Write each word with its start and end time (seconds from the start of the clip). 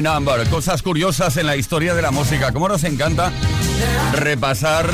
My 0.00 0.02
Number. 0.02 0.48
Cosas 0.48 0.82
curiosas 0.82 1.36
en 1.36 1.46
la 1.46 1.56
historia 1.56 1.94
de 1.94 2.00
la 2.00 2.10
música. 2.10 2.52
Cómo 2.52 2.68
nos 2.68 2.84
encanta 2.84 3.32
repasar 4.14 4.88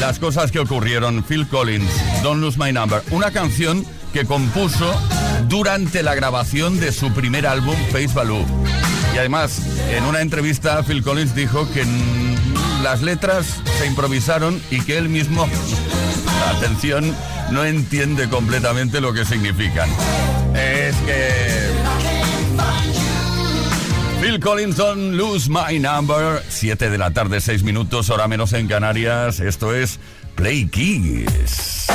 las 0.00 0.18
cosas 0.18 0.52
que 0.52 0.60
ocurrieron. 0.60 1.24
Phil 1.24 1.46
Collins, 1.48 1.90
Don't 2.22 2.40
Lose 2.40 2.58
My 2.58 2.72
Number. 2.72 3.02
Una 3.10 3.30
canción 3.32 3.84
que 4.12 4.24
compuso 4.24 4.94
durante 5.48 6.02
la 6.02 6.14
grabación 6.14 6.78
de 6.78 6.92
su 6.92 7.12
primer 7.12 7.46
álbum, 7.46 7.74
Face 7.90 8.12
Value. 8.14 8.44
Y 9.14 9.18
además, 9.18 9.60
en 9.90 10.04
una 10.04 10.20
entrevista, 10.20 10.82
Phil 10.82 11.02
Collins 11.02 11.34
dijo 11.34 11.68
que 11.72 11.84
las 12.82 13.02
letras 13.02 13.46
se 13.78 13.86
improvisaron 13.86 14.62
y 14.70 14.82
que 14.82 14.98
él 14.98 15.08
mismo, 15.08 15.48
atención, 16.56 17.14
no 17.50 17.64
entiende 17.64 18.28
completamente 18.28 19.00
lo 19.00 19.12
que 19.12 19.24
significan. 19.24 19.88
Es 20.54 20.94
que... 20.96 21.85
Phil 24.20 24.40
Collins, 24.40 24.76
Don't 24.76 25.14
Lose 25.14 25.48
My 25.48 25.78
Number. 25.78 26.42
7 26.48 26.90
de 26.90 26.98
la 26.98 27.10
tarde, 27.10 27.40
6 27.40 27.62
minutos, 27.62 28.10
hora 28.10 28.26
menos 28.26 28.52
en 28.54 28.66
Canarias. 28.66 29.40
Esto 29.40 29.74
es 29.74 29.98
Play 30.34 30.66
Kiss. 30.68 31.86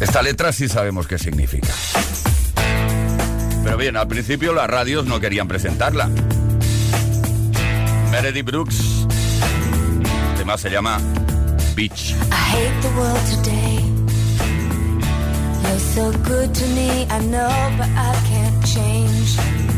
Esta 0.00 0.22
letra 0.22 0.52
sí 0.52 0.68
sabemos 0.68 1.06
qué 1.06 1.18
significa. 1.18 1.68
Pero 3.62 3.76
bien, 3.76 3.96
al 3.96 4.08
principio 4.08 4.54
las 4.54 4.68
radios 4.68 5.04
no 5.06 5.20
querían 5.20 5.48
presentarla. 5.48 6.08
Meredith 8.10 8.46
Brooks. 8.46 9.06
El 10.30 10.38
tema 10.38 10.56
se 10.56 10.70
llama 10.70 10.98
Beach. 11.76 12.14
I 12.30 12.34
hate 12.34 12.80
the 12.80 12.88
world 12.96 13.42
today. 13.42 13.84
You're 15.62 15.80
so 15.94 16.10
good 16.24 16.54
to 16.54 16.66
me, 16.68 17.06
I 17.10 17.20
know, 17.26 17.50
but 17.76 17.88
I 17.88 18.14
can't 18.28 18.64
change. 18.64 19.77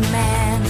Man. 0.00 0.60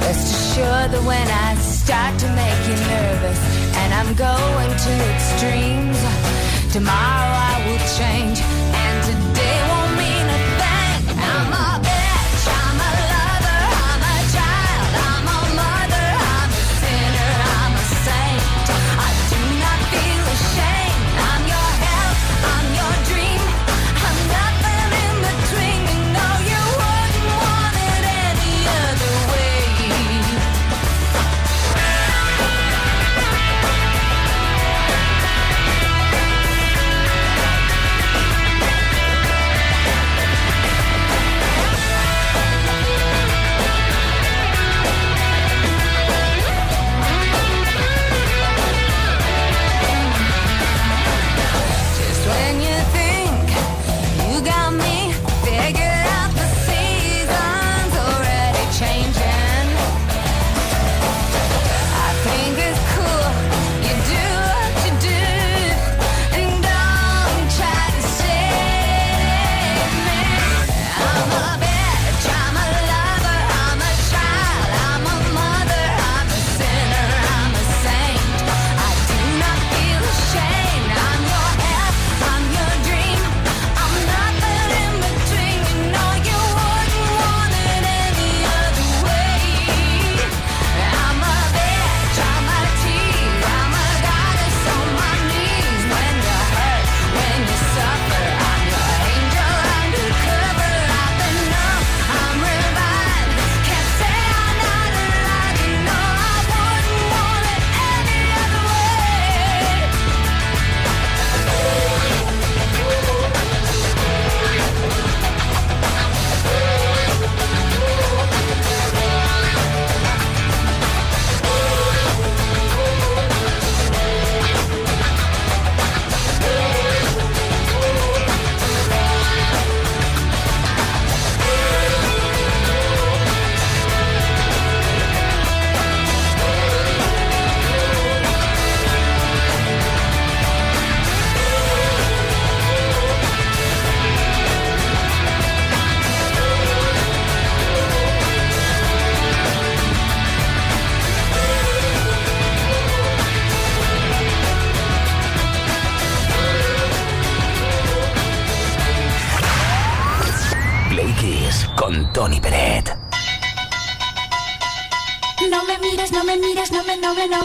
Rest 0.00 0.26
assured 0.34 0.90
that 0.92 1.04
when 1.04 1.28
I 1.46 1.54
start 1.56 2.18
to 2.20 2.28
make 2.40 2.60
you 2.68 2.76
nervous 2.94 3.40
and 3.80 3.94
I'm 3.94 4.14
going 4.14 4.72
to 4.86 4.92
extremes, 5.14 6.00
tomorrow 6.72 7.32
I 7.50 7.54
will 7.66 7.82
change 7.98 8.53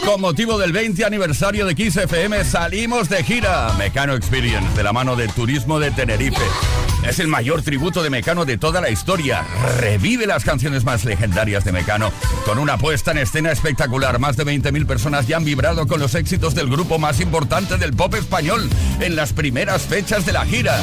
Con 0.04 0.20
motivo 0.20 0.58
del 0.58 0.72
20 0.72 1.04
aniversario 1.04 1.66
de 1.66 1.74
Kiss 1.74 1.98
salimos 2.44 3.08
de 3.08 3.22
gira 3.22 3.72
Mecano 3.78 4.14
Experience 4.14 4.74
de 4.74 4.82
la 4.82 4.92
mano 4.92 5.16
de 5.16 5.28
Turismo 5.28 5.78
de 5.78 5.90
Tenerife. 5.90 6.42
Es 7.06 7.18
el 7.18 7.28
mayor 7.28 7.62
tributo 7.62 8.02
de 8.02 8.10
Mecano 8.10 8.44
de 8.44 8.58
toda 8.58 8.80
la 8.80 8.90
historia. 8.90 9.44
Revive 9.78 10.26
las 10.26 10.44
canciones 10.44 10.84
más 10.84 11.04
legendarias 11.04 11.64
de 11.64 11.72
Mecano 11.72 12.12
con 12.44 12.58
una 12.58 12.78
puesta 12.78 13.10
en 13.10 13.18
escena 13.18 13.52
espectacular. 13.52 14.18
Más 14.18 14.36
de 14.36 14.46
20.000 14.46 14.86
personas 14.86 15.26
ya 15.26 15.36
han 15.36 15.44
vibrado 15.44 15.86
con 15.86 16.00
los 16.00 16.14
éxitos 16.14 16.54
del 16.54 16.68
grupo 16.68 16.98
más 16.98 17.20
importante 17.20 17.76
del 17.76 17.92
pop 17.92 18.14
español 18.14 18.68
en 19.00 19.16
las 19.16 19.32
primeras 19.32 19.82
fechas 19.82 20.26
de 20.26 20.32
la 20.32 20.44
gira. 20.44 20.78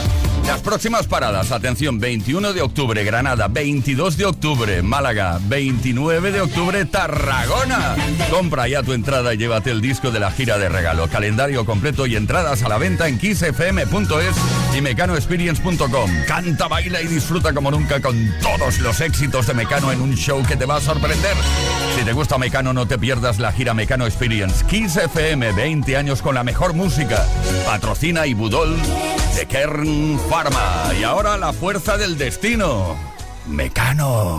Las 0.47 0.61
próximas 0.61 1.07
paradas, 1.07 1.51
atención, 1.51 1.99
21 1.99 2.53
de 2.53 2.61
octubre 2.61 3.03
Granada, 3.03 3.49
22 3.49 4.15
de 4.15 4.25
octubre 4.25 4.81
Málaga, 4.81 5.39
29 5.43 6.31
de 6.31 6.39
octubre 6.39 6.85
Tarragona. 6.85 7.97
Compra 8.29 8.65
ya 8.69 8.81
tu 8.81 8.93
entrada 8.93 9.33
y 9.33 9.37
llévate 9.37 9.71
el 9.71 9.81
disco 9.81 10.09
de 10.09 10.21
la 10.21 10.31
gira 10.31 10.57
de 10.57 10.69
regalo, 10.69 11.09
calendario 11.09 11.65
completo 11.65 12.05
y 12.05 12.15
entradas 12.15 12.63
a 12.63 12.69
la 12.69 12.77
venta 12.77 13.09
en 13.09 13.19
kissfm.es 13.19 14.35
y 14.73 14.79
mecanoexperience.com. 14.79 16.11
Canta, 16.25 16.69
baila 16.69 17.01
y 17.01 17.07
disfruta 17.07 17.53
como 17.53 17.69
nunca 17.69 17.99
con 18.01 18.15
todos 18.41 18.79
los 18.79 19.01
éxitos 19.01 19.47
de 19.47 19.53
Mecano 19.53 19.91
en 19.91 19.99
un 19.99 20.15
show 20.15 20.41
que 20.47 20.55
te 20.55 20.65
va 20.65 20.77
a 20.77 20.81
sorprender. 20.81 21.35
Si 21.97 22.05
te 22.05 22.13
gusta 22.13 22.37
Mecano, 22.37 22.71
no 22.71 22.87
te 22.87 22.97
pierdas 22.97 23.39
la 23.39 23.51
gira 23.51 23.73
Mecano 23.73 24.05
Experience. 24.05 24.63
Kiss 24.65 24.95
FM, 24.95 25.51
20 25.51 25.97
años 25.97 26.21
con 26.21 26.35
la 26.35 26.45
mejor 26.45 26.73
música. 26.73 27.25
Patrocina 27.65 28.25
y 28.27 28.33
Budol 28.33 28.77
de 29.37 29.45
Kern 29.45 30.19
Y 31.00 31.03
ahora 31.03 31.36
la 31.36 31.51
fuerza 31.51 31.98
del 31.98 32.15
destino. 32.15 32.96
Mecano. 33.48 34.38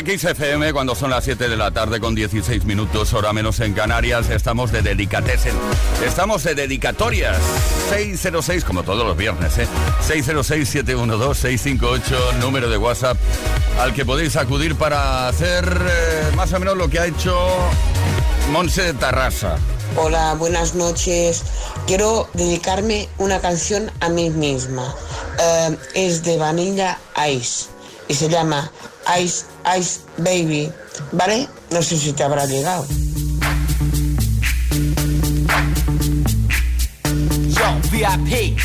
Desde 0.00 0.12
Kiss 0.12 0.24
FM, 0.24 0.72
cuando 0.72 0.94
son 0.94 1.10
las 1.10 1.24
7 1.24 1.50
de 1.50 1.58
la 1.58 1.72
tarde 1.72 2.00
con 2.00 2.14
16 2.14 2.64
minutos, 2.64 3.12
hora 3.12 3.34
menos 3.34 3.60
en 3.60 3.74
Canarias, 3.74 4.30
estamos 4.30 4.72
de 4.72 4.80
dedicatessen. 4.80 5.54
Estamos 6.02 6.42
de 6.42 6.54
dedicatorias. 6.54 7.36
606, 7.90 8.64
como 8.64 8.82
todos 8.82 9.06
los 9.06 9.14
viernes, 9.14 9.58
¿eh? 9.58 9.68
606-712-658, 10.08 12.38
número 12.40 12.70
de 12.70 12.78
WhatsApp, 12.78 13.18
al 13.78 13.92
que 13.92 14.06
podéis 14.06 14.36
acudir 14.36 14.74
para 14.74 15.28
hacer 15.28 15.66
eh, 15.66 16.32
más 16.34 16.50
o 16.54 16.60
menos 16.60 16.78
lo 16.78 16.88
que 16.88 16.98
ha 16.98 17.04
hecho 17.04 17.36
Monse 18.52 18.84
de 18.84 18.94
Tarrasa. 18.94 19.58
Hola, 19.96 20.32
buenas 20.32 20.74
noches. 20.74 21.42
Quiero 21.86 22.26
dedicarme 22.32 23.10
una 23.18 23.42
canción 23.42 23.92
a 24.00 24.08
mí 24.08 24.30
misma. 24.30 24.94
Eh, 25.38 25.76
es 25.92 26.22
de 26.22 26.38
Vanilla 26.38 26.98
Ice 27.28 27.66
y 28.08 28.14
se 28.14 28.30
llama 28.30 28.72
Ice 29.20 29.49
Ice 29.64 30.00
Baby. 30.18 30.70
¿Vale? 31.12 31.48
No 31.70 31.82
sé 31.82 31.96
si 31.96 32.12
te 32.12 32.22
habrá 32.22 32.46
llegado. 32.46 32.84
Yo, 37.48 37.80
VIP. 37.90 38.56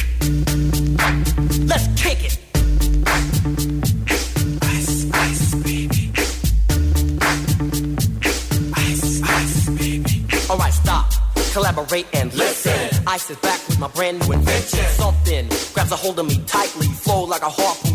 Let's 1.68 1.88
kick 1.96 2.24
it. 2.24 2.40
Ice, 4.64 5.08
ice, 5.14 5.56
baby. 5.64 6.12
Ice, 8.76 9.22
ice, 9.24 9.70
baby. 9.78 10.26
All 10.50 10.58
right, 10.58 10.74
stop. 10.74 11.12
Collaborate 11.54 12.08
and 12.14 12.34
listen. 12.34 13.04
Ice 13.08 13.30
is 13.30 13.38
back 13.38 13.60
with 13.68 13.80
my 13.80 13.88
brand 13.90 14.20
new 14.20 14.34
invention. 14.34 14.86
Something 14.98 15.48
grabs 15.74 15.92
a 15.92 15.96
hold 15.96 16.20
of 16.20 16.26
me 16.28 16.44
tightly. 16.48 16.88
Flow 16.88 17.24
like 17.24 17.42
a 17.42 17.50
harpoon 17.50 17.95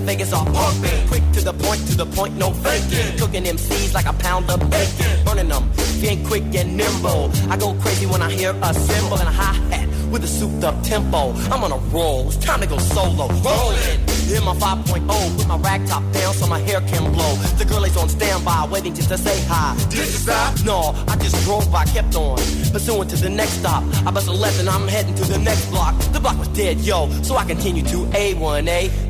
The 0.00 0.06
Vegas 0.06 0.32
are 0.32 0.44
pumping. 0.44 1.08
Quick 1.08 1.22
to 1.32 1.40
the 1.44 1.52
point, 1.52 1.80
to 1.88 1.96
the 1.96 2.06
point, 2.06 2.36
no 2.36 2.52
faking. 2.52 3.18
Cooking 3.18 3.44
MCs 3.44 3.94
like 3.94 4.06
a 4.06 4.12
pound 4.14 4.50
of 4.50 4.58
bacon. 4.70 5.24
Burning 5.24 5.48
them, 5.48 5.70
being 6.00 6.24
quick 6.24 6.44
and 6.54 6.76
nimble. 6.76 7.30
I 7.50 7.56
go 7.56 7.74
crazy 7.74 8.06
when 8.06 8.22
I 8.22 8.30
hear 8.30 8.54
a 8.62 8.74
cymbal 8.74 9.18
and 9.18 9.28
a 9.28 9.32
hi 9.32 9.52
hat 9.74 9.88
with 10.10 10.24
a 10.24 10.26
souped 10.26 10.64
up 10.64 10.82
tempo. 10.82 11.32
I'm 11.52 11.62
on 11.64 11.72
a 11.72 11.78
roll, 11.94 12.28
it's 12.28 12.36
time 12.36 12.60
to 12.60 12.66
go 12.66 12.78
solo. 12.78 13.28
Rolling. 13.28 14.00
In 14.30 14.44
my 14.44 14.54
5.0, 14.54 15.36
with 15.36 15.48
my 15.48 15.56
rag 15.56 15.84
top 15.88 16.04
down 16.12 16.32
so 16.34 16.46
my 16.46 16.60
hair 16.60 16.80
can 16.82 17.12
blow. 17.12 17.34
The 17.58 17.64
girl 17.64 17.82
is 17.84 17.96
on 17.96 18.08
standby, 18.08 18.68
waiting 18.70 18.94
just 18.94 19.08
to 19.08 19.18
say 19.18 19.44
hi. 19.48 19.76
Did 19.90 19.98
you 19.98 20.04
stop? 20.04 20.54
No, 20.64 20.94
I 21.08 21.16
just 21.16 21.34
drove 21.44 21.70
by, 21.72 21.84
kept 21.86 22.14
on. 22.14 22.36
Pursuing 22.70 23.08
to 23.08 23.16
the 23.16 23.28
next 23.28 23.54
stop. 23.54 23.82
I 24.06 24.12
bust 24.12 24.28
a 24.28 24.32
left 24.32 24.60
and 24.60 24.68
I'm 24.68 24.86
heading 24.86 25.16
to 25.16 25.24
the 25.24 25.38
next 25.38 25.66
block. 25.70 25.98
The 26.12 26.20
block 26.20 26.38
was 26.38 26.48
dead, 26.48 26.78
yo, 26.78 27.10
so 27.22 27.36
I 27.36 27.44
continue 27.44 27.82
to 27.82 27.96
A1A. 28.14 29.09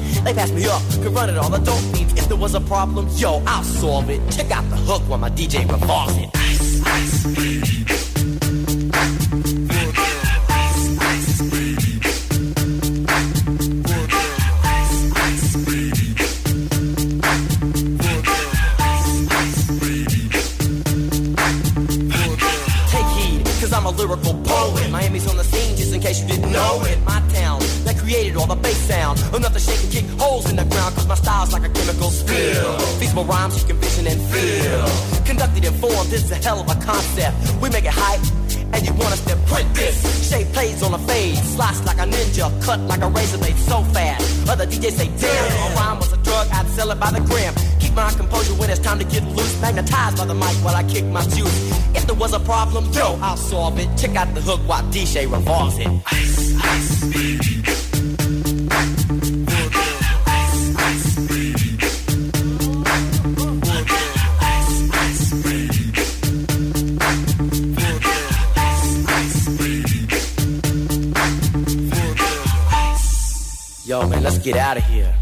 They 0.23 0.33
passed 0.33 0.53
me 0.53 0.67
up, 0.67 0.81
could 1.01 1.13
run 1.13 1.29
it 1.29 1.37
all. 1.37 1.53
I 1.53 1.59
don't 1.59 1.91
mean 1.93 2.07
if 2.17 2.27
there 2.27 2.37
was 2.37 2.53
a 2.53 2.61
problem, 2.61 3.07
yo, 3.15 3.41
I'll 3.47 3.63
solve 3.63 4.09
it. 4.09 4.21
Check 4.31 4.51
out 4.51 4.69
the 4.69 4.77
hook 4.77 5.01
while 5.09 5.19
my 5.19 5.29
DJ 5.29 5.69
revolves 5.69 6.15
it. 6.17 6.29
Ice, 6.35 6.81
ice, 6.85 7.91
this 36.11 36.25
is 36.25 36.31
a 36.31 36.35
hell 36.35 36.59
of 36.59 36.67
a 36.67 36.75
concept. 36.83 37.35
We 37.61 37.69
make 37.69 37.85
it 37.85 37.95
hype, 37.95 38.19
and 38.73 38.85
you 38.85 38.93
want 38.93 39.13
us 39.13 39.23
to 39.25 39.35
print 39.47 39.73
this. 39.73 39.95
Shape 40.29 40.47
plays 40.47 40.83
on 40.83 40.93
a 40.93 40.99
fade, 41.07 41.37
slice 41.37 41.83
like 41.85 41.97
a 41.97 42.05
ninja, 42.05 42.51
cut 42.61 42.81
like 42.81 43.01
a 43.01 43.07
razor 43.07 43.37
blade 43.37 43.55
so 43.55 43.81
fast. 43.95 44.49
Other 44.49 44.67
DJs 44.67 44.91
say, 44.91 45.09
damn, 45.17 45.71
a 45.71 45.75
rhyme 45.75 45.99
was 45.99 46.11
a 46.11 46.17
drug, 46.17 46.47
I'd 46.51 46.67
sell 46.67 46.91
it 46.91 46.99
by 46.99 47.11
the 47.11 47.21
gram. 47.21 47.55
Keep 47.79 47.93
my 47.93 48.11
composure 48.11 48.53
when 48.55 48.69
it's 48.69 48.79
time 48.79 48.99
to 48.99 49.05
get 49.05 49.23
loose. 49.23 49.61
Magnetized 49.61 50.17
by 50.17 50.25
the 50.25 50.35
mic 50.35 50.55
while 50.65 50.75
I 50.75 50.83
kick 50.83 51.05
my 51.05 51.23
juice. 51.23 51.57
If 51.95 52.05
there 52.05 52.15
was 52.15 52.33
a 52.33 52.39
problem, 52.39 52.91
yo, 52.91 53.17
I'll 53.21 53.37
solve 53.37 53.79
it. 53.79 53.87
Check 53.97 54.15
out 54.17 54.33
the 54.35 54.41
hook 54.41 54.59
while 54.67 54.83
DJ 54.91 55.31
revolves 55.31 55.79
it. 55.79 55.87
Ice, 56.11 56.55
ice, 56.61 57.03
baby. 57.13 57.60
Man, 74.21 74.31
let's 74.31 74.43
get 74.43 74.55
out 74.57 74.77
of 74.77 74.83
here. 74.83 75.13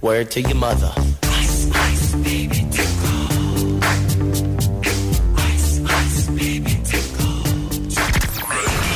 Word 0.00 0.30
to 0.32 0.40
your 0.40 0.54
mother. 0.54 0.92
Ice, 0.96 1.70
ice, 1.74 2.14
baby, 2.14 2.66
tickle. 2.70 3.84
Ice, 5.36 5.80
ice, 5.84 6.28
baby, 6.28 6.80
tickle. 6.84 7.42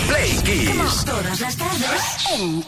Play 0.08 0.30
Kiss. 0.44 1.04
Todas 1.04 1.40
las 1.40 1.56
tardes 1.56 2.26
en 2.32 2.62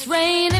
It's 0.00 0.08
raining. 0.08 0.59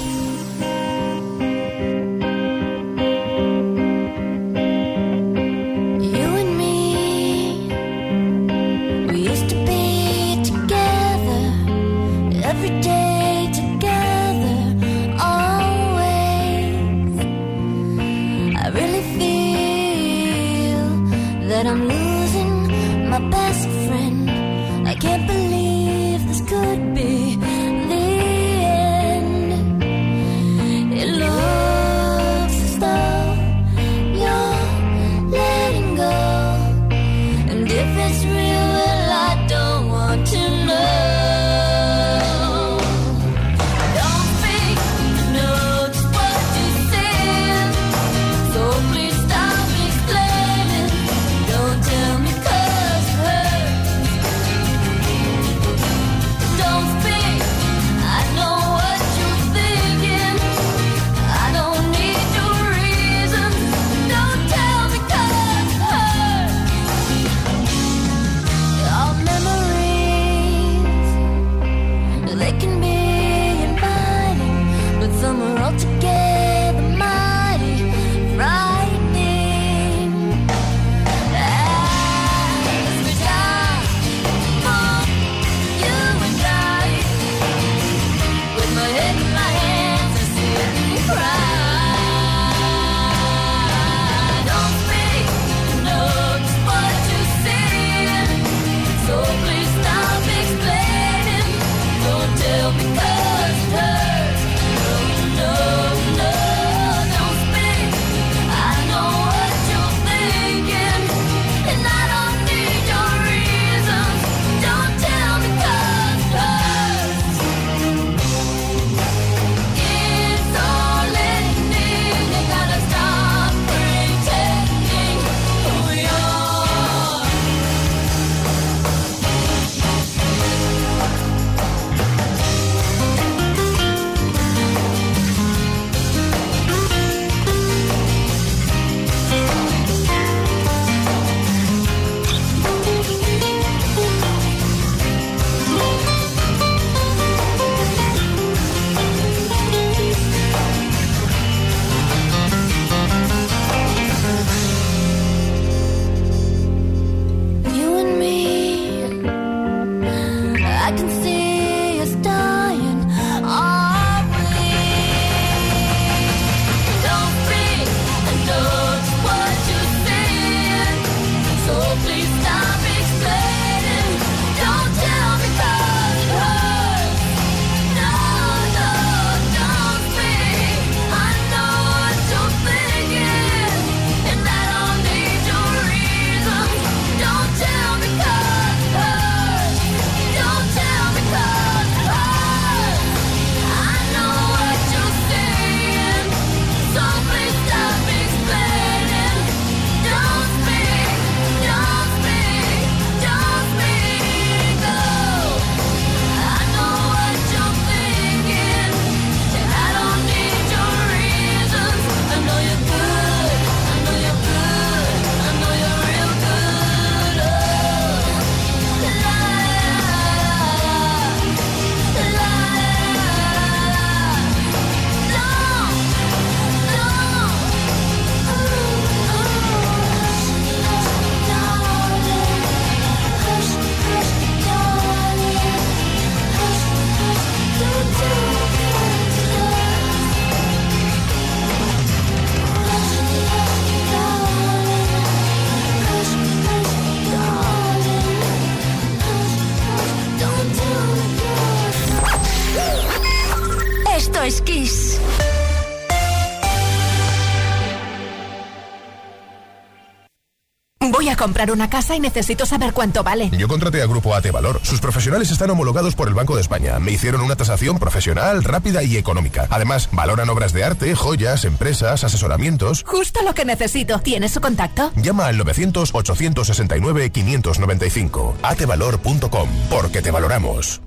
Comprar 261.41 261.71
una 261.71 261.89
casa 261.89 262.15
y 262.15 262.19
necesito 262.19 262.67
saber 262.67 262.93
cuánto 262.93 263.23
vale. 263.23 263.49
Yo 263.57 263.67
contraté 263.67 264.03
a 264.03 264.05
Grupo 264.05 264.35
AT 264.35 264.51
Valor. 264.51 264.79
Sus 264.83 265.01
profesionales 265.01 265.49
están 265.49 265.71
homologados 265.71 266.15
por 266.15 266.27
el 266.27 266.35
Banco 266.35 266.53
de 266.55 266.61
España. 266.61 266.99
Me 266.99 267.13
hicieron 267.13 267.41
una 267.41 267.55
tasación 267.55 267.97
profesional, 267.97 268.63
rápida 268.63 269.01
y 269.01 269.17
económica. 269.17 269.65
Además, 269.71 270.07
valoran 270.11 270.47
obras 270.49 270.71
de 270.71 270.83
arte, 270.83 271.15
joyas, 271.15 271.65
empresas, 271.65 272.23
asesoramientos. 272.23 273.03
Justo 273.07 273.41
lo 273.41 273.55
que 273.55 273.65
necesito. 273.65 274.19
¿Tienes 274.19 274.51
su 274.51 274.61
contacto? 274.61 275.11
Llama 275.15 275.47
al 275.47 275.59
900-869-595. 275.59 278.53
atevalor.com. 278.61 279.67
Porque 279.89 280.21
te 280.21 280.29
valoramos. 280.29 281.01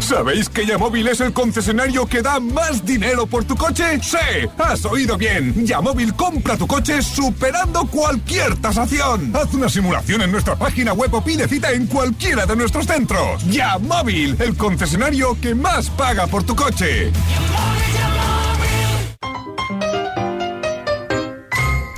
¿Sabéis 0.00 0.48
que 0.48 0.64
Yamóvil 0.64 1.06
es 1.08 1.20
el 1.20 1.32
concesionario 1.32 2.06
que 2.06 2.22
da 2.22 2.40
más 2.40 2.84
dinero 2.84 3.26
por 3.26 3.44
tu 3.44 3.54
coche? 3.54 4.00
¡Sí! 4.02 4.48
¡Has 4.58 4.84
oído 4.86 5.18
bien! 5.18 5.66
Yamóvil 5.66 6.14
compra 6.14 6.56
tu 6.56 6.66
coche 6.66 7.02
superando 7.02 7.86
cualquier 7.86 8.56
tasación. 8.56 9.36
Haz 9.36 9.52
una 9.52 9.68
simulación 9.68 10.22
en 10.22 10.32
nuestra 10.32 10.56
página 10.56 10.92
web 10.94 11.12
o 11.14 11.22
pide 11.22 11.46
cita 11.46 11.72
en 11.72 11.86
cualquiera 11.86 12.46
de 12.46 12.56
nuestros 12.56 12.86
centros. 12.86 13.44
Yamóvil, 13.48 14.36
el 14.40 14.56
concesionario 14.56 15.38
que 15.40 15.54
más 15.54 15.90
paga 15.90 16.26
por 16.26 16.42
tu 16.42 16.56
coche. 16.56 17.12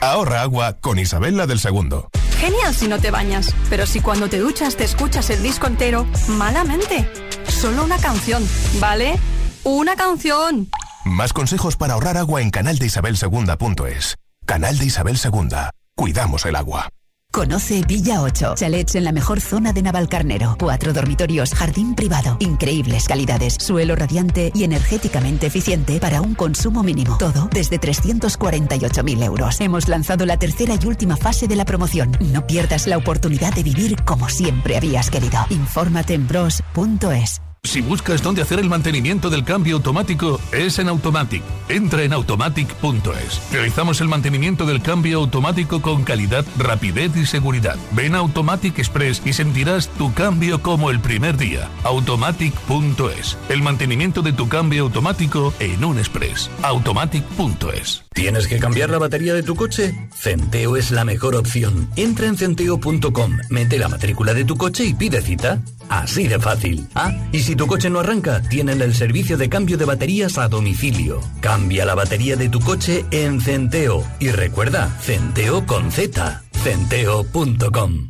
Ahorra 0.00 0.42
agua 0.42 0.78
con 0.80 0.98
Isabel 0.98 1.36
del 1.46 1.60
Segundo. 1.60 2.10
Genial 2.40 2.74
si 2.74 2.88
no 2.88 2.98
te 2.98 3.10
bañas, 3.10 3.54
pero 3.68 3.84
si 3.84 4.00
cuando 4.00 4.30
te 4.30 4.38
duchas 4.38 4.74
te 4.74 4.84
escuchas 4.84 5.28
el 5.28 5.42
disco 5.42 5.66
entero, 5.66 6.06
malamente. 6.26 7.06
Solo 7.46 7.84
una 7.84 7.98
canción, 7.98 8.42
¿vale? 8.80 9.18
Una 9.62 9.94
canción. 9.94 10.70
Más 11.04 11.34
consejos 11.34 11.76
para 11.76 11.94
ahorrar 11.94 12.16
agua 12.16 12.40
en 12.40 12.50
canaldeisabelsegunda.es. 12.50 14.16
Canal 14.46 14.78
de 14.78 14.86
Isabel 14.86 15.18
Segunda. 15.18 15.70
Cuidamos 15.94 16.46
el 16.46 16.56
agua. 16.56 16.88
Conoce 17.32 17.82
Villa 17.86 18.22
8, 18.22 18.54
chalets 18.56 18.96
en 18.96 19.04
la 19.04 19.12
mejor 19.12 19.40
zona 19.40 19.72
de 19.72 19.82
Navalcarnero. 19.82 20.56
Cuatro 20.58 20.92
dormitorios, 20.92 21.54
jardín 21.54 21.94
privado, 21.94 22.36
increíbles 22.40 23.06
calidades, 23.06 23.54
suelo 23.54 23.94
radiante 23.94 24.50
y 24.52 24.64
energéticamente 24.64 25.46
eficiente 25.46 26.00
para 26.00 26.22
un 26.22 26.34
consumo 26.34 26.82
mínimo. 26.82 27.16
Todo 27.18 27.48
desde 27.52 27.78
348.000 27.78 29.22
euros. 29.22 29.60
Hemos 29.60 29.86
lanzado 29.88 30.26
la 30.26 30.38
tercera 30.38 30.74
y 30.80 30.86
última 30.86 31.16
fase 31.16 31.46
de 31.46 31.54
la 31.54 31.64
promoción. 31.64 32.10
No 32.20 32.48
pierdas 32.48 32.88
la 32.88 32.96
oportunidad 32.96 33.54
de 33.54 33.62
vivir 33.62 34.02
como 34.04 34.28
siempre 34.28 34.76
habías 34.76 35.08
querido. 35.08 35.38
Infórmate 35.50 36.14
en 36.14 36.26
bros.es. 36.26 37.40
Si 37.62 37.82
buscas 37.82 38.22
dónde 38.22 38.42
hacer 38.42 38.58
el 38.58 38.68
mantenimiento 38.68 39.30
del 39.30 39.44
cambio 39.44 39.76
automático, 39.76 40.40
es 40.50 40.78
en 40.78 40.88
Automatic. 40.88 41.42
Entra 41.68 42.02
en 42.02 42.12
automatic.es. 42.12 43.52
Realizamos 43.52 44.00
el 44.00 44.08
mantenimiento 44.08 44.66
del 44.66 44.82
cambio 44.82 45.18
automático 45.18 45.80
con 45.80 46.02
calidad, 46.02 46.44
rapidez 46.58 47.14
y 47.16 47.26
seguridad. 47.26 47.76
Ven 47.92 48.14
Automatic 48.16 48.78
Express 48.78 49.22
y 49.24 49.34
sentirás 49.34 49.88
tu 49.88 50.12
cambio 50.14 50.62
como 50.62 50.90
el 50.90 51.00
primer 51.00 51.36
día. 51.36 51.68
Automatic.es. 51.84 53.36
El 53.48 53.62
mantenimiento 53.62 54.22
de 54.22 54.32
tu 54.32 54.48
cambio 54.48 54.82
automático 54.84 55.54
en 55.60 55.84
un 55.84 55.98
express. 55.98 56.50
Automatic.es. 56.62 58.04
¿Tienes 58.12 58.48
que 58.48 58.58
cambiar 58.58 58.90
la 58.90 58.98
batería 58.98 59.34
de 59.34 59.44
tu 59.44 59.54
coche? 59.54 59.94
Centeo 60.12 60.76
es 60.76 60.90
la 60.90 61.04
mejor 61.04 61.36
opción. 61.36 61.88
Entra 61.94 62.26
en 62.26 62.36
centeo.com, 62.36 63.38
mete 63.48 63.78
la 63.78 63.88
matrícula 63.88 64.34
de 64.34 64.44
tu 64.44 64.56
coche 64.56 64.84
y 64.84 64.94
pide 64.94 65.22
cita. 65.22 65.62
Así 65.88 66.28
de 66.28 66.38
fácil. 66.38 66.86
Ah, 66.94 67.12
y 67.32 67.40
si 67.40 67.49
tu 67.56 67.66
coche 67.66 67.90
no 67.90 68.00
arranca, 68.00 68.42
tienen 68.42 68.82
el 68.82 68.94
servicio 68.94 69.36
de 69.36 69.48
cambio 69.48 69.76
de 69.78 69.84
baterías 69.84 70.38
a 70.38 70.48
domicilio. 70.48 71.20
Cambia 71.40 71.84
la 71.84 71.94
batería 71.94 72.36
de 72.36 72.48
tu 72.48 72.60
coche 72.60 73.04
en 73.10 73.40
Centeo. 73.40 74.04
Y 74.18 74.30
recuerda, 74.30 74.96
Centeo 75.00 75.66
con 75.66 75.90
Z. 75.90 76.42
Centeo.com. 76.62 78.09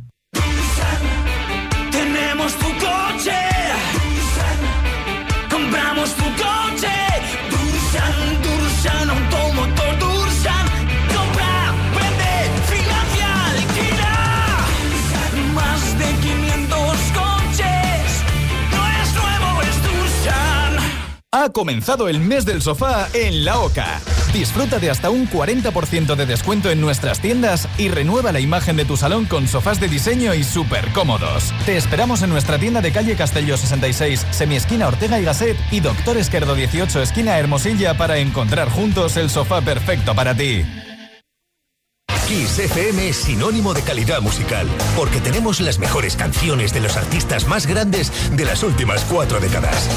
Ha 21.43 21.49
comenzado 21.49 22.11
el 22.11 22.21
mes 22.21 22.45
del 22.45 22.61
sofá 22.61 23.09
en 23.15 23.47
La 23.47 23.61
Oca. 23.61 24.03
Disfruta 24.31 24.79
de 24.79 24.91
hasta 24.91 25.09
un 25.09 25.27
40% 25.27 26.15
de 26.15 26.27
descuento 26.27 26.71
en 26.71 26.83
nuestras 26.83 27.21
tiendas 27.21 27.67
y 27.79 27.89
renueva 27.89 28.31
la 28.31 28.41
imagen 28.41 28.77
de 28.77 28.85
tu 28.85 28.99
salón 28.99 29.25
con 29.25 29.49
sofás 29.49 29.81
de 29.81 29.89
diseño 29.89 30.35
y 30.35 30.45
súper 30.45 30.93
cómodos. 30.93 31.55
Te 31.65 31.79
esperamos 31.79 32.21
en 32.21 32.29
nuestra 32.29 32.59
tienda 32.59 32.83
de 32.83 32.93
calle 32.93 33.17
Castello 33.17 33.57
66, 33.57 34.27
semiesquina 34.33 34.87
Ortega 34.87 35.19
y 35.19 35.25
Gasset 35.25 35.57
y 35.71 35.81
Doctor 35.81 36.19
Esquerdo 36.19 36.55
18, 36.55 37.01
esquina 37.01 37.39
Hermosilla 37.39 37.97
para 37.97 38.19
encontrar 38.19 38.69
juntos 38.69 39.17
el 39.17 39.31
sofá 39.31 39.63
perfecto 39.63 40.15
para 40.15 40.35
ti. 40.35 40.63
Kiss 42.29 42.59
FM 42.59 43.09
es 43.09 43.17
sinónimo 43.17 43.73
de 43.73 43.81
calidad 43.81 44.21
musical, 44.21 44.69
porque 44.95 45.21
tenemos 45.21 45.59
las 45.61 45.79
mejores 45.79 46.17
canciones 46.17 46.75
de 46.75 46.81
los 46.81 46.99
artistas 46.99 47.49
más 47.49 47.67
grandes 47.67 48.13
de 48.37 48.45
las 48.45 48.63
últimas 48.63 49.05
cuatro 49.05 49.41
décadas. 49.41 49.89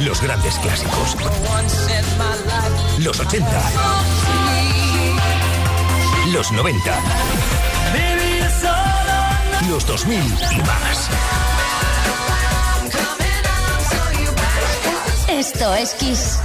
Los 0.00 0.22
grandes 0.22 0.58
clásicos. 0.60 1.14
Los 2.98 3.20
80. 3.20 3.46
Los 6.32 6.50
90. 6.52 7.00
Los 9.68 9.86
2000 9.86 10.18
y 10.18 10.58
más. 10.62 11.10
Esto 15.28 15.74
es 15.74 15.94
Kiss. 15.94 16.38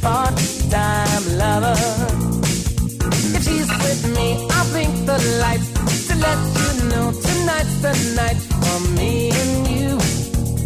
Part-time 0.00 1.24
lover. 1.38 1.76
If 3.36 3.44
she's 3.44 3.68
with 3.68 4.02
me, 4.16 4.46
I'll 4.50 4.70
blink 4.72 4.94
the 5.06 5.18
lights 5.42 6.08
to 6.08 6.14
let 6.16 6.38
you 6.60 6.88
know 6.90 7.12
tonight's 7.12 7.76
the 7.84 7.92
night 8.16 8.40
for 8.60 8.78
me 8.96 9.30
and 9.30 9.68
you, 9.68 9.96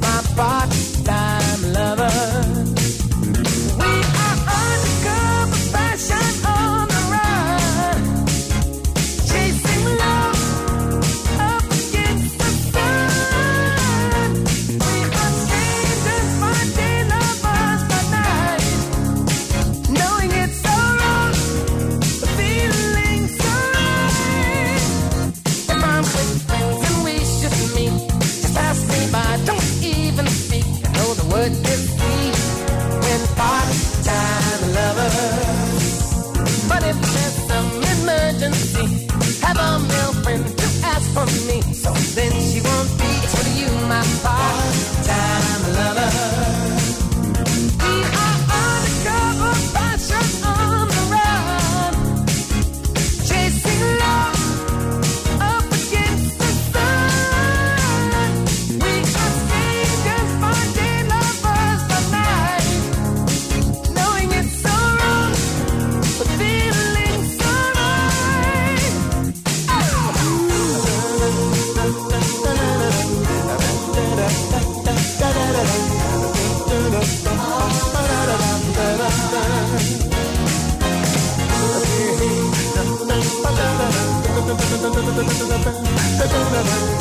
my 0.00 0.20
part-time 0.36 1.72
lover. 1.72 2.33
love. 86.64 86.93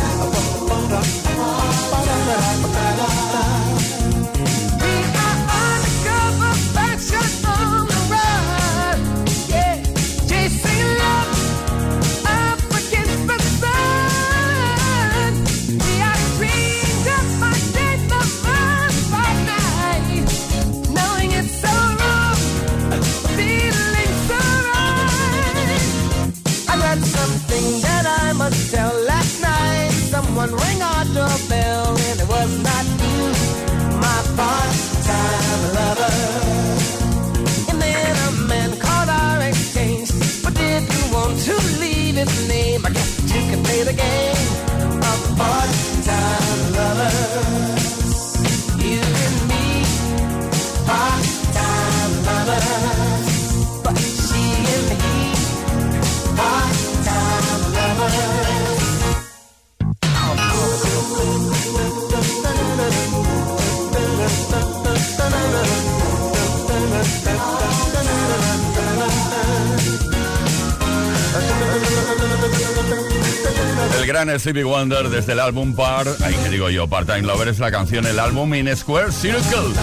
Stevie 74.39 74.63
Wonder 74.63 75.09
desde 75.09 75.33
el 75.33 75.39
álbum 75.39 75.75
Par, 75.75 76.07
ahí 76.23 76.33
que 76.35 76.49
digo 76.49 76.69
yo, 76.69 76.87
Part-Time 76.87 77.21
Lover 77.21 77.47
es 77.47 77.59
la 77.59 77.71
canción, 77.71 78.05
el 78.05 78.19
álbum 78.19 78.53
In 78.53 78.75
Square 78.75 79.11
Circle. 79.11 79.73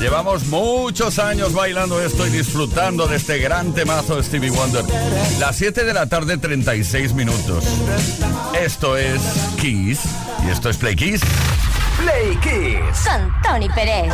Llevamos 0.00 0.46
muchos 0.46 1.18
años 1.18 1.52
bailando 1.52 2.00
esto 2.00 2.26
y 2.26 2.30
disfrutando 2.30 3.08
de 3.08 3.16
este 3.16 3.38
gran 3.38 3.74
temazo 3.74 4.16
de 4.16 4.22
Stevie 4.22 4.50
Wonder. 4.50 4.84
Las 5.38 5.56
7 5.56 5.84
de 5.84 5.92
la 5.92 6.06
tarde, 6.06 6.38
36 6.38 7.14
minutos. 7.14 7.64
Esto 8.58 8.96
es 8.96 9.20
Kiss 9.60 10.00
y 10.46 10.50
esto 10.50 10.70
es 10.70 10.76
Play 10.76 10.94
Kiss. 10.94 11.20
Play 11.98 12.36
Kiss. 12.36 13.08
Con 13.08 13.42
Tony 13.42 13.68
Pérez. 13.70 14.12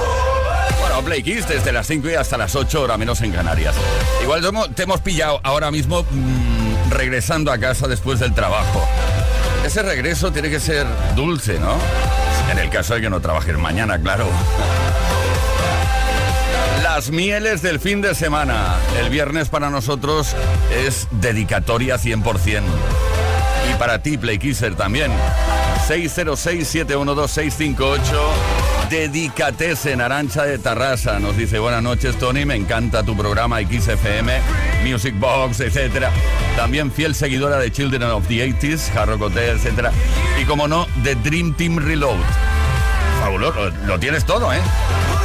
Bueno, 0.81 1.03
Play 1.05 1.23
Kiss 1.23 1.47
desde 1.47 1.71
las 1.71 1.87
5 1.87 2.09
y 2.09 2.15
hasta 2.15 2.39
las 2.39 2.57
8, 2.57 2.83
hora 2.83 2.97
menos 2.97 3.21
en 3.21 3.33
Canarias. 3.33 3.75
Igual 4.23 4.41
te 4.41 4.49
hemos, 4.49 4.75
te 4.75 4.83
hemos 4.85 5.01
pillado 5.01 5.41
ahora 5.43 5.71
mismo 5.71 6.03
mm, 6.03 6.91
regresando 6.91 7.53
a 7.53 7.59
casa 7.59 7.89
después 7.89 8.21
del 8.21 8.33
trabajo. 8.33 8.87
Ese 9.65 9.83
regreso 9.83 10.31
tiene 10.31 10.51
que 10.51 10.61
ser 10.61 10.87
dulce, 11.17 11.59
¿no? 11.59 11.75
En 12.53 12.59
el 12.59 12.69
caso 12.69 12.95
de 12.95 13.01
que 13.01 13.11
no 13.11 13.21
trabajes 13.21 13.57
mañana, 13.57 13.99
claro. 13.99 14.29
Las 16.83 17.11
mieles 17.11 17.63
del 17.63 17.81
fin 17.81 18.03
de 18.03 18.15
semana. 18.15 18.77
El 19.01 19.09
viernes 19.09 19.49
para 19.49 19.71
nosotros 19.71 20.37
es 20.87 21.09
dedicatoria 21.11 21.97
100%. 21.97 22.61
Y 23.71 23.75
para 23.79 24.01
ti, 24.01 24.19
Playkisser, 24.19 24.75
también. 24.75 25.11
606-712-658. 25.89 28.64
Dedicatese 28.91 29.93
en 29.93 30.01
Arancha 30.01 30.45
de 30.45 30.59
Tarrasa. 30.59 31.19
Nos 31.19 31.37
dice, 31.37 31.59
buenas 31.59 31.83
noches, 31.83 32.17
Tony. 32.19 32.45
Me 32.45 32.55
encanta 32.55 33.03
tu 33.03 33.17
programa 33.17 33.61
XFM, 33.61 34.41
Music 34.85 35.15
Box, 35.19 35.61
etc. 35.61 36.07
También 36.57 36.93
fiel 36.93 37.15
seguidora 37.15 37.59
de 37.59 37.73
Children 37.73 38.03
of 38.05 38.27
the 38.29 38.47
80s, 38.47 38.95
Hard 38.95 39.11
Rock 39.11 39.23
Hotel, 39.23 39.59
etc. 39.59 39.89
Y 40.41 40.45
como 40.45 40.69
no, 40.69 40.87
de 41.03 41.15
Dream 41.17 41.55
Team 41.55 41.79
Reload. 41.79 42.17
Fabuloso, 43.21 43.71
lo 43.87 43.99
tienes 43.99 44.25
todo, 44.25 44.53
¿eh? 44.53 44.61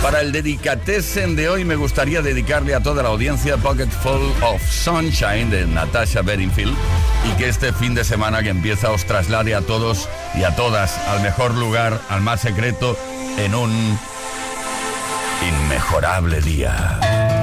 Para 0.02 0.22
el 0.22 0.32
Dedicatesen 0.32 1.36
de 1.36 1.50
hoy 1.50 1.66
me 1.66 1.76
gustaría 1.76 2.22
dedicarle 2.22 2.74
a 2.74 2.82
toda 2.82 3.04
la 3.04 3.10
audiencia 3.10 3.58
Pocket 3.58 3.90
Full 3.90 4.32
of 4.42 4.62
Sunshine 4.66 5.50
de 5.50 5.68
Natasha 5.68 6.22
Bedingfield 6.22 6.74
y 7.26 7.38
que 7.38 7.50
este 7.50 7.74
fin 7.74 7.96
de 7.96 8.06
semana 8.06 8.42
que 8.42 8.50
empieza 8.50 8.92
os 8.92 9.04
traslade 9.04 9.54
a 9.54 9.62
todos 9.62 10.08
y 10.36 10.44
a 10.44 10.56
todas 10.56 10.98
al 11.10 11.22
mejor 11.22 11.54
lugar, 11.56 12.00
al 12.08 12.22
más 12.22 12.40
secreto, 12.40 12.98
en 13.46 13.56
un 13.56 14.00
inmejorable 15.42 16.42
día. 16.42 17.39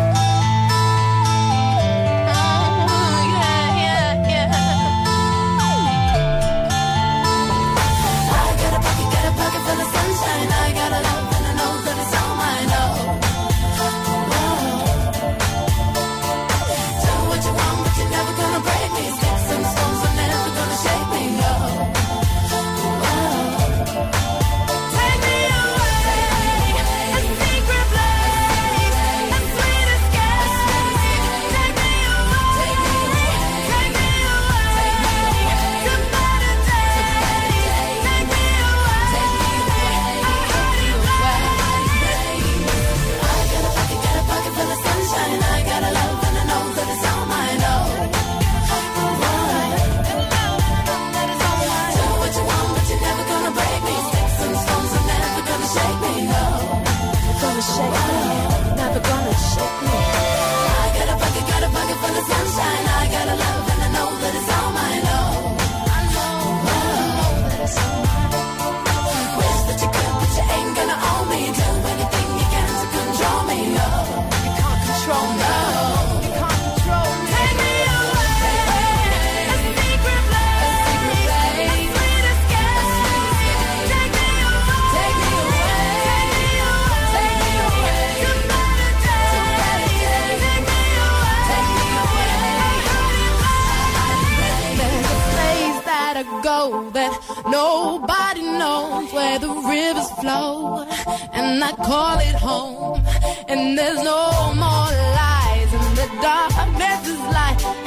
Nobody 97.51 98.43
knows 98.43 99.13
where 99.13 99.39
the 99.39 99.49
rivers 99.49 100.11
flow, 100.21 100.85
and 101.33 101.63
I 101.63 101.73
call 101.73 102.19
it 102.19 102.35
home. 102.35 103.01
And 103.49 103.79
there's 103.79 104.03
no 104.03 104.53
more 104.55 104.91
lies, 105.21 105.73
in 105.73 105.95
the 105.95 106.09
darkness 106.23 107.09
is 107.09 107.21
light. 107.37 107.86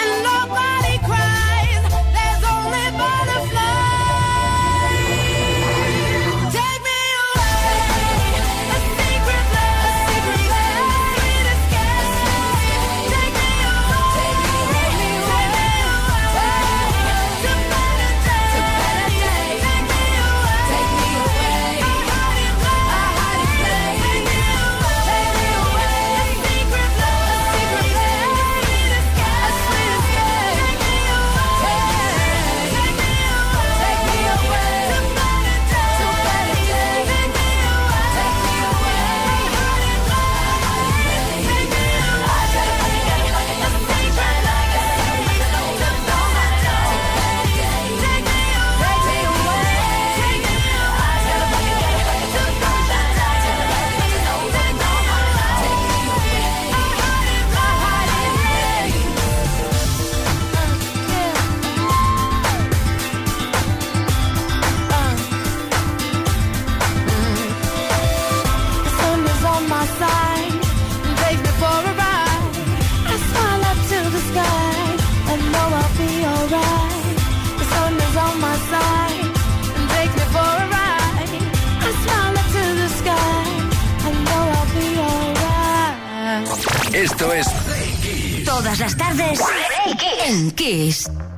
Kiss. 90.70 91.29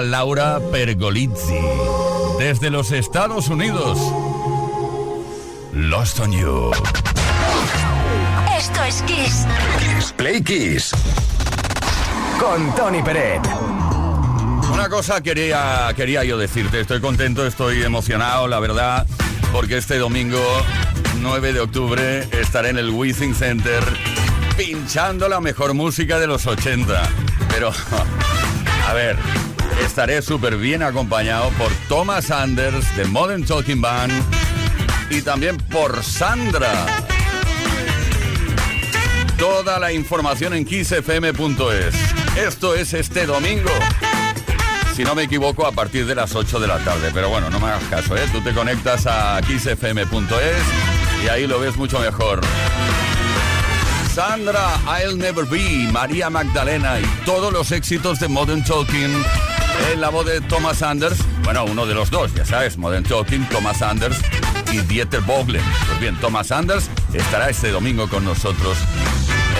Laura 0.00 0.60
Pergolizzi. 0.70 1.60
Desde 2.38 2.70
los 2.70 2.92
Estados 2.92 3.48
Unidos. 3.48 3.98
Lost 5.72 6.20
on 6.20 6.32
You. 6.32 6.70
Esto 8.56 8.82
es 8.84 9.02
Kiss. 9.02 9.46
Play 10.16 10.42
Kiss. 10.42 10.92
Con 12.38 12.74
Tony 12.74 13.02
Peret. 13.02 13.42
Una 14.72 14.88
cosa 14.88 15.20
quería, 15.20 15.92
quería 15.94 16.24
yo 16.24 16.38
decirte. 16.38 16.80
Estoy 16.80 17.00
contento, 17.00 17.46
estoy 17.46 17.82
emocionado, 17.82 18.48
la 18.48 18.60
verdad, 18.60 19.06
porque 19.52 19.76
este 19.76 19.98
domingo 19.98 20.40
9 21.20 21.52
de 21.52 21.60
octubre 21.60 22.28
estaré 22.40 22.70
en 22.70 22.78
el 22.78 22.90
Withing 22.90 23.34
Center 23.34 23.82
pinchando 24.56 25.28
la 25.28 25.40
mejor 25.40 25.74
música 25.74 26.18
de 26.18 26.26
los 26.26 26.46
80. 26.46 27.02
Pero, 27.48 27.72
a 28.86 28.92
ver, 28.92 29.16
estaré 29.84 30.22
súper 30.22 30.56
bien 30.56 30.82
acompañado 30.82 31.50
por 31.50 31.70
Thomas 31.88 32.30
Anders 32.30 32.96
de 32.96 33.04
Modern 33.06 33.44
Talking 33.44 33.80
Band 33.80 34.12
y 35.10 35.22
también 35.22 35.56
por 35.56 36.02
Sandra. 36.02 36.86
Toda 39.38 39.78
la 39.78 39.92
información 39.92 40.54
en 40.54 40.64
kissfm.es. 40.64 41.94
Esto 42.36 42.74
es 42.74 42.94
este 42.94 43.26
domingo. 43.26 43.70
Si 44.94 45.02
no 45.02 45.14
me 45.14 45.22
equivoco, 45.22 45.66
a 45.66 45.72
partir 45.72 46.06
de 46.06 46.14
las 46.14 46.34
8 46.34 46.60
de 46.60 46.66
la 46.66 46.78
tarde. 46.78 47.10
Pero 47.14 47.30
bueno, 47.30 47.48
no 47.48 47.58
me 47.58 47.66
hagas 47.66 47.84
caso, 47.84 48.16
¿eh? 48.16 48.28
Tú 48.32 48.40
te 48.42 48.52
conectas 48.52 49.06
a 49.06 49.40
kissfm.es 49.46 51.24
y 51.24 51.28
ahí 51.28 51.46
lo 51.46 51.58
ves 51.58 51.76
mucho 51.76 51.98
mejor. 52.00 52.40
Sandra, 54.14 54.78
I'll 54.86 55.16
Never 55.16 55.46
Be, 55.46 55.88
María 55.92 56.28
Magdalena 56.28 57.00
y 57.00 57.04
todos 57.24 57.52
los 57.52 57.72
éxitos 57.72 58.18
de 58.18 58.28
Modern 58.28 58.62
Talking 58.64 59.24
en 59.92 60.00
la 60.00 60.08
voz 60.10 60.26
de 60.26 60.40
Thomas 60.40 60.82
Anders. 60.82 61.18
Bueno, 61.44 61.64
uno 61.64 61.86
de 61.86 61.94
los 61.94 62.10
dos, 62.10 62.34
ya 62.34 62.44
sabes, 62.44 62.76
Modern 62.76 63.04
Talking, 63.04 63.46
Thomas 63.48 63.82
Anders 63.82 64.20
y 64.72 64.80
Dieter 64.80 65.20
Bogle. 65.20 65.60
Pues 65.86 66.00
bien, 66.00 66.16
Thomas 66.20 66.52
Anders 66.52 66.90
estará 67.12 67.48
este 67.50 67.70
domingo 67.70 68.08
con 68.08 68.24
nosotros 68.24 68.76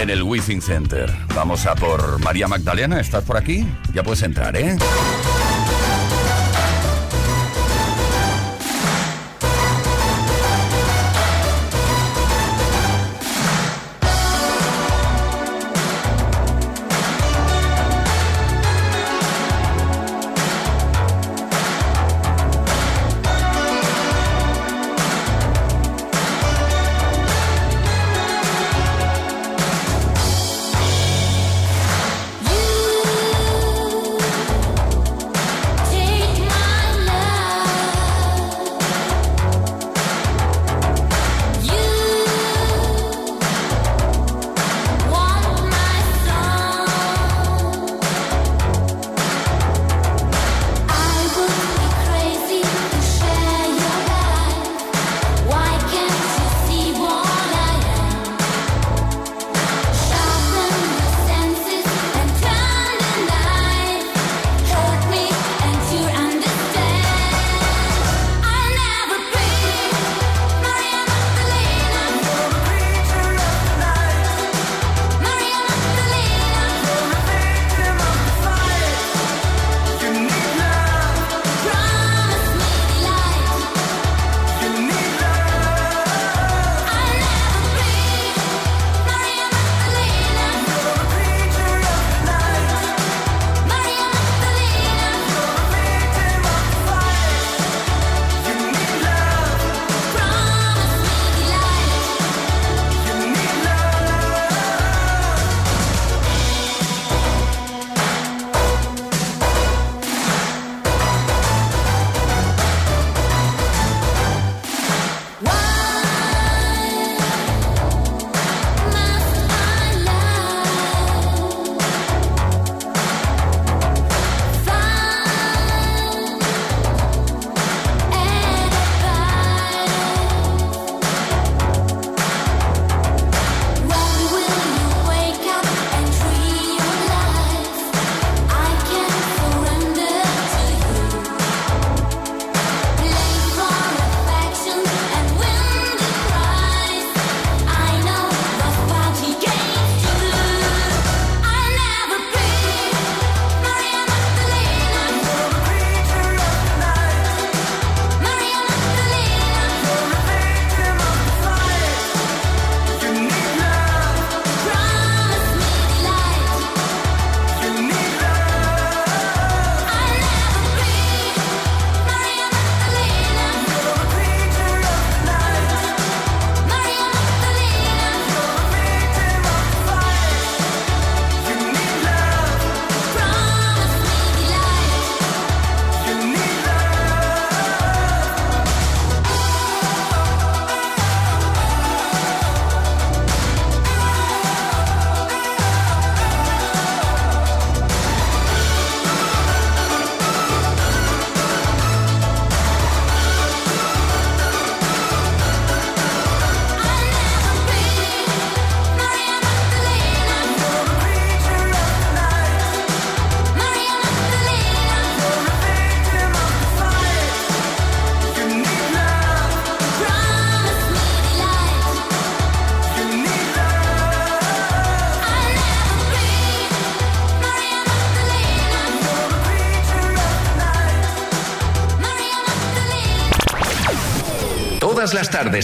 en 0.01 0.11
el 0.11 0.23
Withing 0.23 0.62
Center. 0.62 1.12
Vamos 1.35 1.66
a 1.66 1.75
por 1.75 2.18
María 2.21 2.49
Magdalena, 2.49 3.01
¿estás 3.01 3.25
por 3.25 3.37
aquí? 3.37 3.66
Ya 3.93 4.03
puedes 4.03 4.23
entrar, 4.23 4.57
¿eh? 4.57 4.77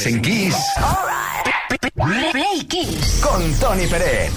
En 0.04 0.20
Kiss. 0.20 0.54
Play 1.94 2.66
Kiss. 2.68 3.20
Con 3.22 3.50
Tony 3.54 3.86
Peret. 3.86 4.30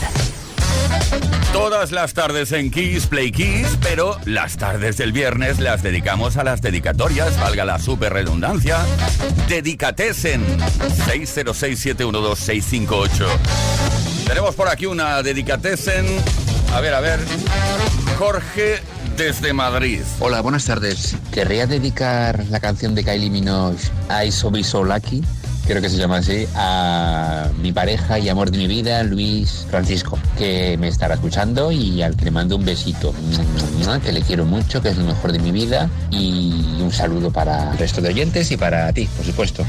Todas 1.51 1.91
las 1.91 2.13
tardes 2.13 2.53
en 2.53 2.71
Kiss, 2.71 3.07
Play 3.07 3.33
Kiss, 3.33 3.67
pero 3.81 4.17
las 4.23 4.55
tardes 4.55 4.95
del 4.95 5.11
viernes 5.11 5.59
las 5.59 5.83
dedicamos 5.83 6.37
a 6.37 6.45
las 6.45 6.61
dedicatorias, 6.61 7.37
valga 7.41 7.65
la 7.65 7.77
super 7.77 8.13
redundancia. 8.13 8.77
Dedicatesen 9.49 10.45
606-712-658. 10.57 13.27
Tenemos 14.25 14.55
por 14.55 14.69
aquí 14.69 14.85
una 14.85 15.21
Dedicatesen. 15.21 16.05
A 16.73 16.79
ver, 16.79 16.93
a 16.93 17.01
ver. 17.01 17.19
Jorge 18.17 18.79
desde 19.17 19.51
Madrid. 19.51 19.99
Hola, 20.21 20.39
buenas 20.39 20.63
tardes. 20.63 21.17
Querría 21.33 21.67
dedicar 21.67 22.45
la 22.49 22.61
canción 22.61 22.95
de 22.95 23.03
Kylie 23.03 23.29
Minogue, 23.29 23.75
I 24.25 24.31
So 24.31 24.49
Be 24.49 24.63
So 24.63 24.85
Lucky, 24.85 25.21
creo 25.69 25.83
que 25.83 25.89
se 25.89 25.97
llama 25.97 26.17
así, 26.17 26.47
a 26.55 27.47
mi 27.61 27.71
pareja 27.71 28.17
y 28.17 28.27
amor 28.27 28.49
de 28.49 28.57
mi 28.57 28.65
vida, 28.65 29.03
Luis 29.03 29.67
Francisco, 29.69 30.17
que 30.35 30.75
me 30.79 30.87
estará 30.87 31.13
escuchando 31.13 31.71
y 31.71 32.01
al 32.01 32.15
que 32.15 32.25
le 32.25 32.31
mando 32.31 32.55
un 32.55 32.65
besito, 32.65 33.13
que 34.03 34.11
le 34.11 34.21
quiero 34.23 34.45
mucho, 34.45 34.81
que 34.81 34.89
es 34.89 34.97
lo 34.97 35.03
mejor 35.03 35.31
de 35.31 35.37
mi 35.37 35.51
vida, 35.51 35.87
y 36.09 36.81
un 36.81 36.91
saludo 36.91 37.29
para 37.29 37.73
el 37.73 37.77
resto 37.77 38.01
de 38.01 38.09
oyentes 38.09 38.49
y 38.49 38.57
para 38.57 38.91
ti, 38.93 39.07
por 39.15 39.23
supuesto. 39.23 39.63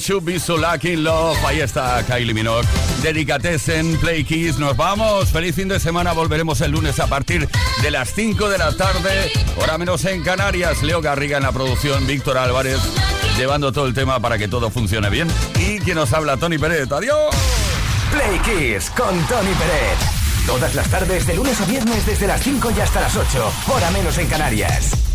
Should 0.00 0.24
be 0.24 0.38
so 0.38 0.56
lucky 0.56 0.94
in 0.94 1.04
love. 1.04 1.36
Ahí 1.44 1.60
está 1.60 2.02
Kylie 2.06 2.32
Minogue. 2.32 2.66
Dedicatesen, 3.02 3.98
Play 3.98 4.24
Kiss. 4.24 4.58
Nos 4.58 4.74
vamos. 4.74 5.28
Feliz 5.28 5.54
fin 5.54 5.68
de 5.68 5.78
semana. 5.78 6.12
Volveremos 6.12 6.58
el 6.62 6.70
lunes 6.70 6.98
a 7.00 7.06
partir 7.06 7.46
de 7.82 7.90
las 7.90 8.14
5 8.14 8.48
de 8.48 8.56
la 8.56 8.74
tarde. 8.74 9.30
Hora 9.58 9.76
menos 9.76 10.04
en 10.06 10.22
Canarias. 10.22 10.82
Leo 10.82 11.02
Garriga 11.02 11.36
en 11.36 11.42
la 11.42 11.52
producción. 11.52 12.06
Víctor 12.06 12.38
Álvarez 12.38 12.80
llevando 13.36 13.72
todo 13.72 13.86
el 13.86 13.92
tema 13.92 14.18
para 14.20 14.38
que 14.38 14.48
todo 14.48 14.70
funcione 14.70 15.10
bien. 15.10 15.28
Y 15.58 15.78
quien 15.80 15.96
nos 15.96 16.12
habla, 16.14 16.38
Tony 16.38 16.56
Pérez. 16.56 16.90
Adiós. 16.90 17.34
Play 18.10 18.38
Kiss 18.38 18.90
con 18.90 19.14
Tony 19.26 19.52
Peret. 19.54 20.46
Todas 20.46 20.74
las 20.74 20.88
tardes, 20.88 21.26
de 21.26 21.34
lunes 21.34 21.60
a 21.60 21.66
viernes, 21.66 22.06
desde 22.06 22.26
las 22.26 22.42
5 22.42 22.70
y 22.74 22.80
hasta 22.80 23.02
las 23.02 23.14
8. 23.14 23.52
Hora 23.68 23.90
menos 23.90 24.16
en 24.16 24.26
Canarias. 24.28 25.09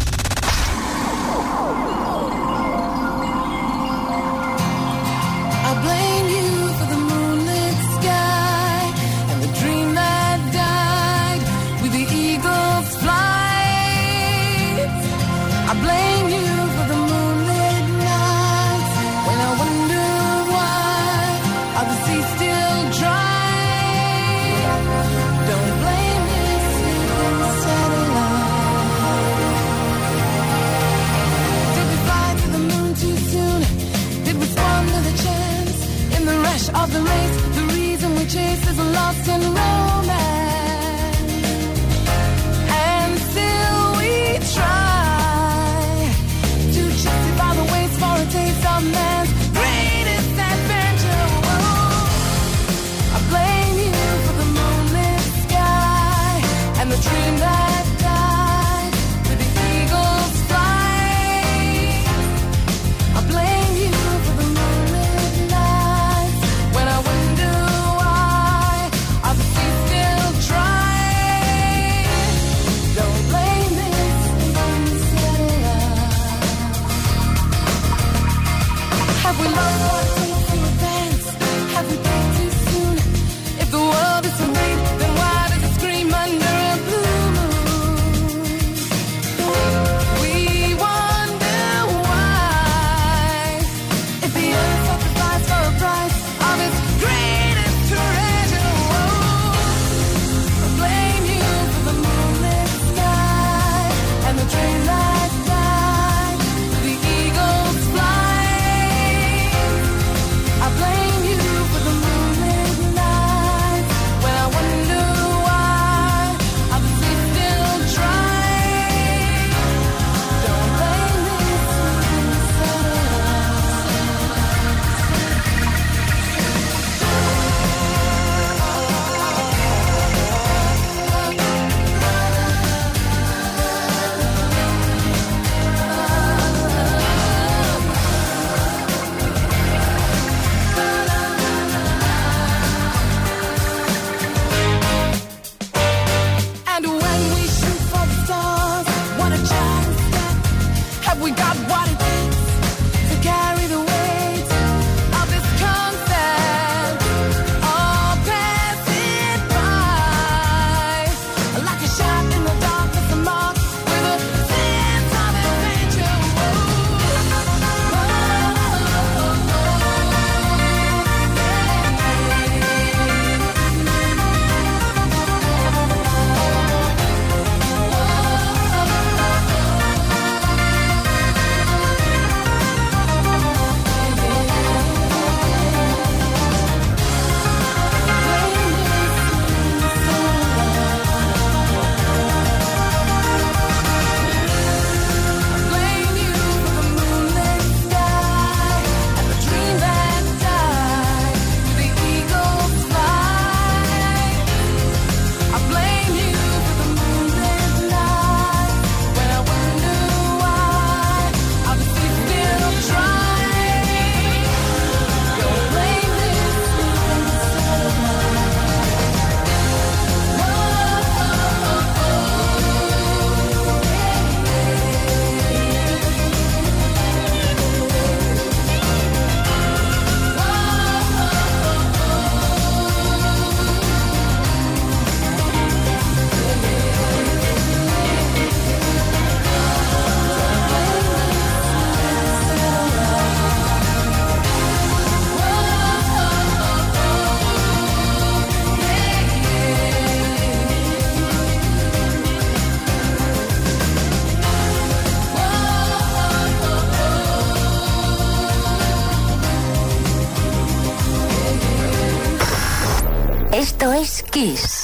Kiss. 264.36 264.75